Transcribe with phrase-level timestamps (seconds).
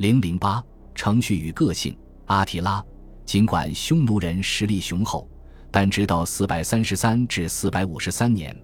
[0.00, 1.94] 零零八程序与个性。
[2.24, 2.82] 阿提拉，
[3.26, 5.28] 尽管匈奴人实力雄厚，
[5.70, 8.56] 但直到四百三十三至四百五十三年，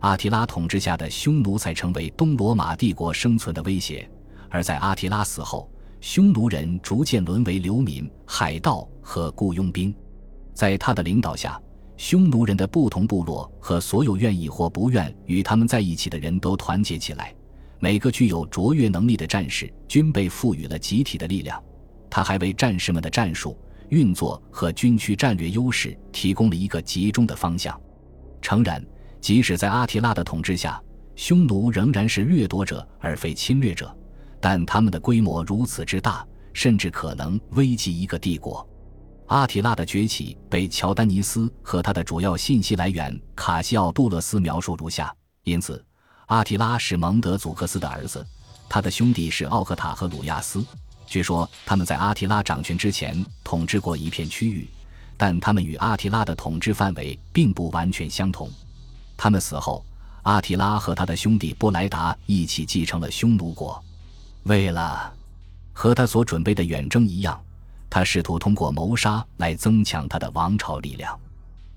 [0.00, 4.10] 阿提拉统治下的匈奴才成为东罗马帝国生存的威胁。
[4.48, 5.70] 而在阿提拉死后，
[6.00, 9.94] 匈奴人逐渐沦为流民、海盗和雇佣兵。
[10.54, 11.60] 在他的领导下，
[11.98, 17.34] 匈奴人的不同部落和所有愿意或不愿与他们在一起的人都团结起来。
[17.80, 21.62] 每个具有卓越能力的战士均被赋予了集体的力量。
[22.10, 23.56] 他还为战士们的战术
[23.90, 27.78] 运作和军区战略优势提供了一个集中的方向。
[28.40, 28.84] 诚然，
[29.20, 30.82] 即使在阿提拉的统治下，
[31.14, 33.94] 匈奴仍然是掠夺者而非侵略者。
[34.40, 38.66] 但他们的规模如此之大，甚至可能危及一个帝国。
[39.26, 45.84] 阿提拉的崛起被乔丹尼斯和他的主要信息来源卡西奥杜勒斯描述如下：因此，
[46.28, 48.24] 阿提拉是蒙德祖克斯的儿子，
[48.68, 50.62] 他的兄弟是奥克塔和鲁亚斯。
[51.06, 54.68] 据说他们在阿提拉掌权之前统治过一片区域，
[55.16, 58.50] 但他们与阿提拉的统治范围并不完全相同。
[59.16, 59.82] 他们死后，
[60.24, 63.82] 阿提拉和他的兄弟波莱达一起继承了匈奴国。
[64.42, 65.10] 为了
[65.72, 67.40] 和他所准备的远征一样，
[67.88, 71.18] 他试图通过谋杀来增强他的王朝力量。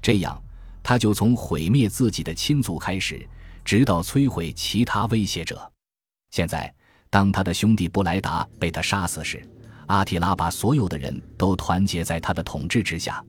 [0.02, 0.38] 这样，
[0.83, 3.26] 他就从毁灭自己的亲族开始，
[3.64, 5.72] 直到摧毁其他威胁者。
[6.31, 6.73] 现在，
[7.09, 9.42] 当他的兄弟布莱达被他杀死时，
[9.88, 13.23] 阿提拉把所有的人都团结在他的统治之下。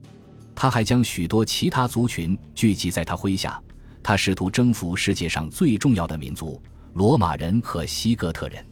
[0.55, 3.61] 他还将许多其他族群聚集在他麾下。
[4.03, 6.61] 他试图征服世界上最重要的民族——
[6.95, 8.65] 罗马人和西哥特人。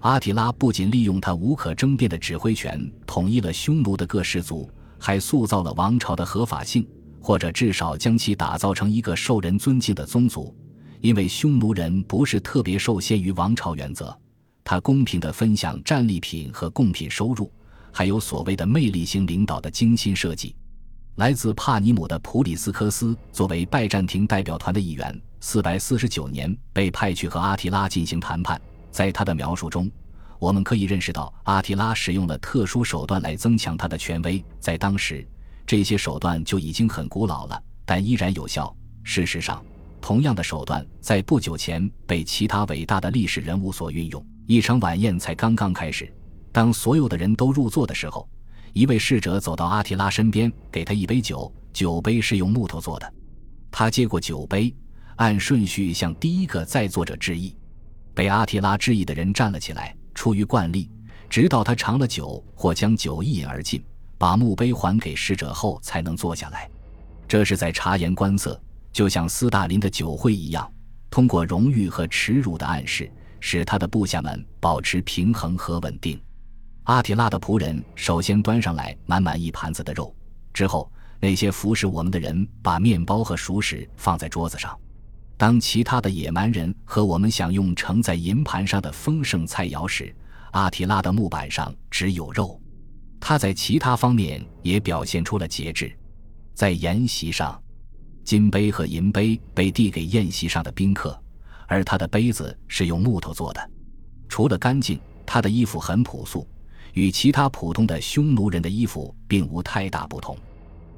[0.00, 6.86] 阿提拉不仅利用他无可争辩的指挥权统一了匈奴的各氏族，还塑造了王朝的合法性，
[7.20, 10.54] 或者至少将其打造成一个受人尊敬的宗族。
[11.00, 14.16] 因为匈奴人不是特别受限于王朝原则，
[14.64, 17.50] 他公平地分享战利品和贡品收入，
[17.92, 20.54] 还有所谓的魅力型领导的精心设计。
[21.16, 28.60] 来自帕尼姆的普里斯科斯作为拜占庭代表团的一员，四百四十九年被派去和阿提拉进行谈判。
[28.90, 29.90] 在他的描述中，
[30.38, 34.44] 我们可以认识到阿提拉使用了特殊手段来增强他的权威。
[34.60, 35.26] 在当时，
[35.66, 38.74] 这些手段就已经很古老了，但依然有效。
[39.02, 39.64] 事实上，
[40.06, 44.24] 同样的手段在不久前被其他伟大的历史人物所运用。
[44.46, 46.08] 一场晚宴才刚刚开始，
[46.52, 48.28] 当所有的人都入座的时候，
[48.72, 53.14] 一位侍者走到阿提拉身边，给他一杯酒，酒杯是用木头做的。
[53.68, 54.72] 他接过酒杯，
[55.16, 57.56] 按顺序向第一个在座者致意。
[58.14, 60.88] 被阿提拉致意的人站了起来，出于惯例，
[61.28, 63.82] 直到他尝了酒或将酒一饮而尽，
[64.16, 66.70] 把墓碑还给逝者后，才能坐下来。
[67.26, 68.62] 这是在察言观色，
[68.96, 70.72] 就像斯大林的酒会一样，
[71.10, 76.18] 通过荣誉和耻辱的暗示，使他的部下们保持平衡和稳定。
[76.84, 80.16] 阿提拉的仆人首先端上来满满一盘子的肉，
[80.54, 80.90] 之后
[81.20, 84.74] 那些服侍我们的人把面包和熟食放在桌子上。
[85.36, 90.10] 当其他的野蛮人和我们享用盛在银盘上的丰盛菜肴时，
[90.52, 92.58] 阿提拉的木板上只有肉。
[93.20, 95.94] 他在其他方面也表现出了节制。
[96.54, 97.62] 在宴席上，
[98.26, 101.16] 金杯和银杯被递给宴席上的宾客，
[101.68, 103.70] 而他的杯子是用木头做的。
[104.28, 106.44] 除了干净，他的衣服很朴素，
[106.92, 110.36] 与其他普通的匈奴人的衣服并无太大不同。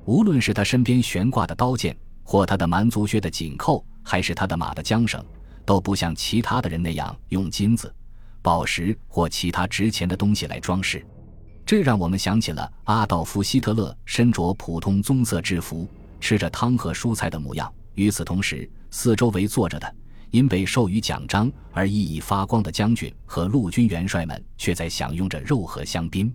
[0.07, 3.85] 无论是他身边悬挂的刀剑，或他的蛮族靴的紧扣。
[4.03, 5.23] 还是他的马的缰绳，
[5.67, 7.95] 都不像其他的人那样用金子、
[8.41, 11.05] 宝石或其他值钱的东西来装饰。
[11.67, 15.87] 这让我们想起了阿道夫·希特勒身着普通棕色制服、
[16.21, 17.73] 吃着汤和蔬菜的模样。
[17.95, 19.95] 与此同时，四周围坐着的
[20.31, 26.33] 因被授予奖章而熠熠发光的将军和陆军元帅们，却在享用着肉和香槟。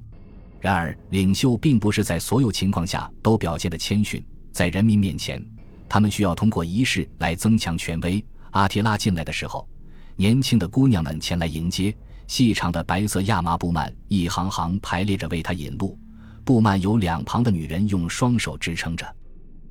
[0.59, 5.43] 然而，领袖并不是在所有情况下都表现的谦逊，在人民面前。
[5.87, 8.23] 他们需要通过仪式来增强权威。
[8.51, 9.67] 阿提拉进来的时候，
[10.15, 11.95] 年轻的姑娘们前来迎接，
[12.27, 15.97] 细长的白色亚麻布幔一行行排列着为他引路。
[16.43, 19.05] 布幔由两旁的女人用双手支撑着，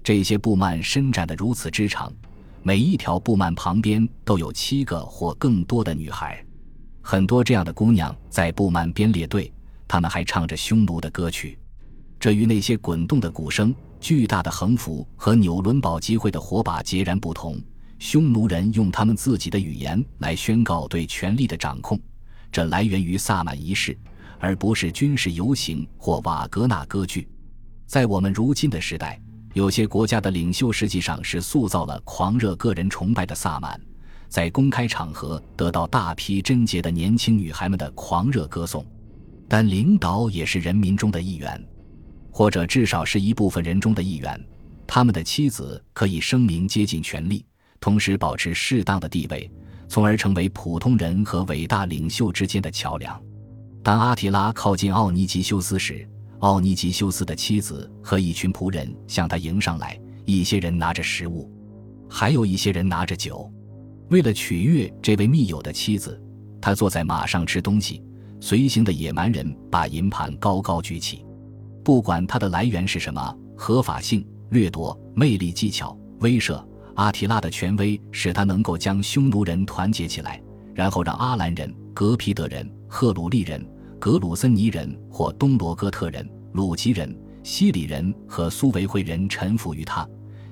[0.02, 2.12] 这些布幔伸展得如此之长，
[2.62, 6.44] 每一条布幔旁边都有七个或更多的女孩。
[7.00, 9.52] 很多这样的姑娘在布幔边列队，
[9.86, 11.58] 她们还唱着匈奴的歌曲。
[12.18, 13.74] 这与那些滚动的鼓声。
[14.00, 17.56] 巨大的横幅和纽伦堡集会的火把截然不同。
[18.00, 21.96] 匈奴人用他们自己的语言来宣告对权力的掌控，
[22.50, 23.96] 这来源于萨满仪式，
[24.40, 27.28] 而不是军事游行或瓦格纳歌剧。
[27.86, 29.22] 在我们如今的时代，
[29.54, 33.78] 有些国家的领袖实际上是塑造了狂热个人崇拜的萨满，
[34.28, 38.84] 在公开场合得到大批贞洁的年轻女孩们的狂热歌颂。
[39.48, 41.62] 但领导也是人民中的一员，
[42.30, 44.42] 或者至少是一部分人中的一员。
[44.86, 47.44] 他们的妻子可以声明接近权力，
[47.78, 49.50] 同时保持适当的地位，
[49.86, 53.20] 从而成为普通人和伟大领袖之间的桥梁。
[53.82, 56.08] 当阿提拉靠近奥尼吉修斯时，
[56.42, 61.48] 奥尼吉修斯的妻子和一群仆人向他迎上来，一些人拿着食物，
[62.10, 63.48] 还有一些人拿着酒。
[64.10, 66.20] 为了取悦这位密友的妻子，
[66.60, 68.02] 他坐在马上吃东西。
[68.40, 71.24] 随行的野蛮人把银盘高高举起，
[71.84, 74.26] 不管它的来源是什么，合法性。
[74.50, 76.62] 掠夺、魅力、技巧、威慑，
[76.96, 80.42] 阿提拉的权威使他能够将匈奴人团结起来，
[80.74, 83.64] 然后让阿兰人、格皮德人、赫鲁利人、
[84.02, 90.04] 格鲁森尼人或东罗哥特人、鲁吉人、西里人和苏维会人臣服于他。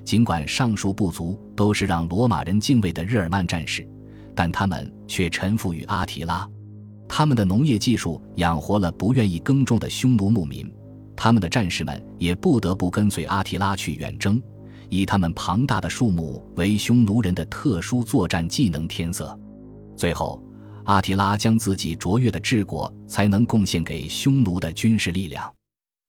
[0.05, 3.85] 尽管上述部族都是让罗马人敬畏的日耳曼战士，
[4.33, 6.47] 但他们却臣服于阿提拉。
[7.09, 10.73] 他们的农业技术养活了不愿意耕种的匈奴牧民。
[11.13, 14.41] 他们的战士们也不得不跟随阿提拉去远征，
[14.87, 19.37] 以他们庞大的数目为匈奴人的特殊作战技能添色。
[19.97, 20.41] 最后，
[20.85, 25.51] 阿提拉将自己卓越的治国才能贡献给匈奴的军事力量。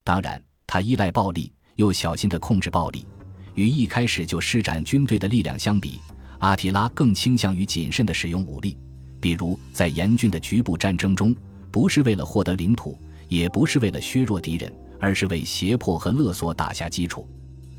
[0.05, 3.07] 当然，他依赖暴力，又小心地控制暴力。
[3.55, 6.01] 与一开始就施展军队的力量相比，
[6.39, 8.79] 阿提拉更倾向于谨慎地使用武力，
[9.21, 11.35] 比如在严峻的局部战争中，
[11.71, 12.99] 不是为了获得领土，
[13.29, 14.73] 也不是为了削弱敌人。
[15.05, 17.29] 而是为胁迫和勒索打下基础。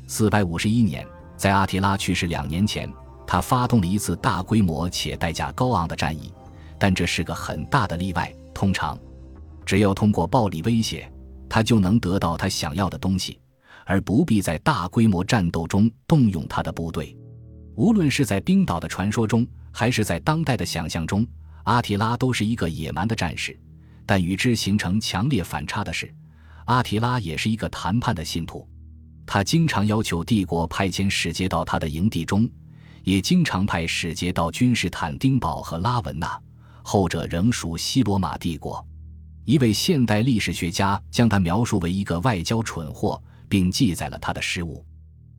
[0.06, 1.06] 四百五十一年，
[1.38, 2.86] 在阿提拉去世两年前，
[3.26, 6.30] 他发动了一次大规模且代价高昂的战役，
[6.84, 8.30] 但这是个很大的例外。
[8.52, 9.00] 通常，
[9.64, 11.10] 只要通过暴力威胁，
[11.48, 13.40] 他就能得到他想要的东西，
[13.86, 17.16] 而不必在大规模战斗中动用他的部队。
[17.74, 21.26] 无论是在冰岛的传说中，还是在当代的想象中，
[21.62, 23.58] 阿提拉都是一个野蛮的战士。
[24.04, 26.14] 但与之形成强烈反差的是。
[26.66, 28.68] 阿提拉也是一个谈判的信徒，
[29.24, 32.46] 他经常要求帝国派遣使节到他的营地中，
[33.04, 36.38] 也经常派使节到君士坦丁堡和拉文纳，
[36.84, 38.86] 后者仍属西罗马帝国。
[39.44, 44.84] 一位现代历史学家将他描述为一个外交蠢货，并记载了他的失误。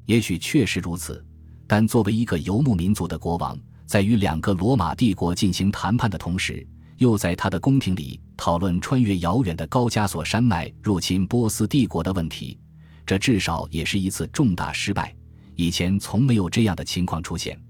[0.06, 1.24] 也许确实如此，
[1.68, 6.68] 但作为一个游牧民族的国王，在与两个罗马帝国进行谈判的同时。
[6.98, 12.58] 又在他的宫廷里讨论穿越遥远的高加索山脉入侵波斯帝国的问题，
[13.06, 15.14] 这至少也是一次重大失败。
[15.56, 17.62] 以前从没有这样的情况出现，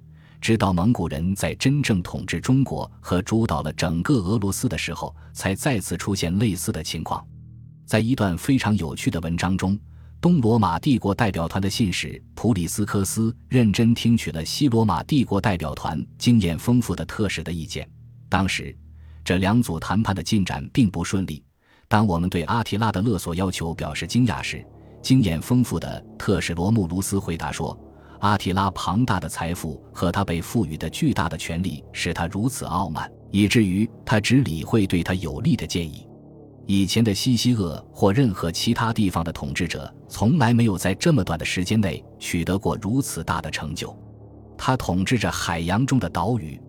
[0.45, 7.25] 直到蒙古人在真正统治中国和主导了整个俄罗斯的时候，才再次出现类似的情况。
[7.83, 9.75] 在一段非常有趣的文章中，
[10.21, 17.89] 东罗马帝国代表团的信使普里斯科斯认真听取了西罗马帝国代表团经验丰富的特使的意见。
[18.29, 18.77] 当时。
[19.23, 21.43] 这两组谈判的进展并不顺利。
[21.87, 24.63] 当我们对阿提拉的勒索要求表示惊讶时，
[25.01, 27.75] 经验丰富的特使罗穆卢斯回答说
[28.19, 36.07] ：“阿提拉庞大的财富和他被赋予的巨大的权力使他如此傲慢，以至于他只理会对他有利的建议。
[36.65, 43.95] 以前的西西厄或任何其他地方的统治者从来没有在这么短的时间内取得过如此大的成就。
[44.57, 46.59] 他统治着海洋中的岛屿，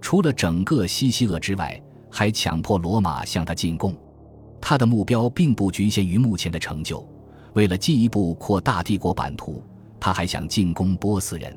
[0.00, 1.80] 除了整个西西厄之外。”
[2.14, 3.96] 还强迫罗马向他进贡，
[4.60, 7.02] 他的目标并不局限于目前的成就。
[7.54, 9.64] 为了进一步扩大帝国版图，
[10.02, 11.56] 他还想进攻波斯人。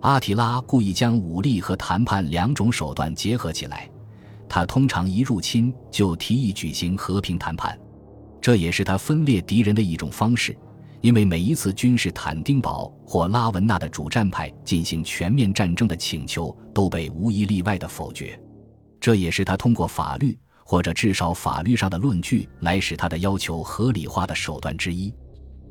[0.00, 3.88] 阿提拉故意将武力和谈判两种手段结合起来。
[4.48, 7.78] 他通常一入侵就提议举行和平谈判，
[8.40, 10.56] 这也是他分裂敌人的一种方式。
[11.02, 18.36] 因为每一次君士坦丁堡或拉文纳的主战派进行全面战争的请求都被无一例外的否决。
[18.98, 25.14] 这也是他通过法律或者至少法律上的论据来使他的要求合理化的手段之一。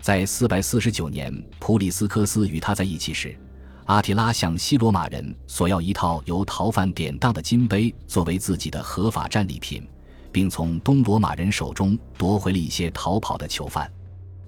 [0.02, 3.38] 在四百四十九年，普里斯科斯与他在一起时，
[3.86, 9.88] 阿提拉向西罗马人索要一套由逃犯典当的金杯作为自己的合法战利品，
[10.32, 13.92] 并从东罗马人手中夺回了一些逃跑的囚犯。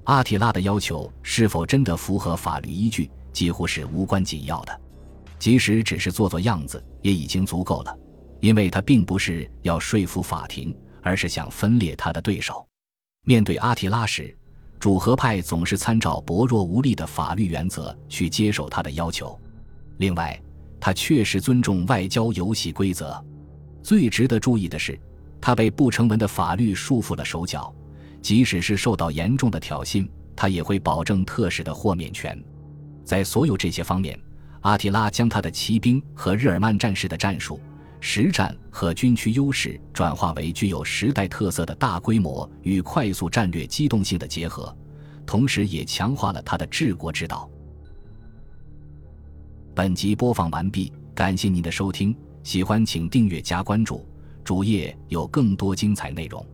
[0.06, 4.82] 阿提拉的要求是否真的符合法律依据，几乎是无关紧要的，
[5.38, 7.96] 即使只是做做样子，也已经足够了。
[8.40, 12.66] 因为他并不是要说服法庭，而是想分裂他的对手。
[13.26, 14.36] 面对阿提拉时，
[14.80, 19.38] 主和派总是参照薄弱无力的法律原则去接受他的要求。
[19.98, 20.42] 另外，
[20.80, 23.22] 他确实尊重外交游戏规则。
[23.84, 24.98] 最值得注意的是，
[25.42, 27.74] 他被不成文的法律束缚了手脚，
[28.22, 32.42] 即使是受到严重的挑衅，他也会保证特使的豁免权。
[33.04, 34.18] 在所有这些方面，
[34.62, 37.60] 阿提拉将他的骑兵和日耳曼战士的战术。
[38.02, 44.76] 实战和军区优势转化为具有时代特色的大规模与快速战略机动性的结合，
[45.26, 47.50] 同时也强化了他的治国之道。
[49.76, 54.06] 本集播放完毕，感谢您的收听，喜欢请订阅加关注，
[54.44, 56.46] 主页有更多精彩内容。